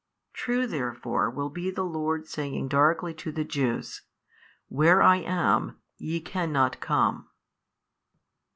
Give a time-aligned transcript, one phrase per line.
[0.33, 4.01] True therefore will be the Lord saying darkly to the Jews,
[4.67, 7.29] Where I am YE cannot come.